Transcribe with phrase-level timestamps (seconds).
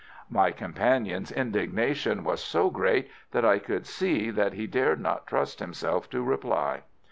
[0.31, 5.59] My companion's indignation was so great that I could see that he dared not trust
[5.59, 6.81] himself to reply.